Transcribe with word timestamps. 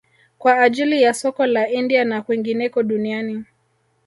Kwa 0.37 0.61
ajili 0.61 1.01
ya 1.01 1.13
soko 1.13 1.45
la 1.45 1.69
India 1.69 2.05
na 2.05 2.21
kwingineko 2.21 2.83
duniani 2.83 3.45